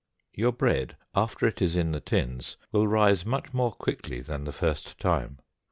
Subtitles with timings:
[0.33, 4.51] Your bread, after it is in the tins, will rise much more quickly than the
[4.51, 5.37] first time.